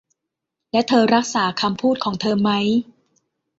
[0.71, 2.67] และเธอรักษาคำพูดของเธอมั้ย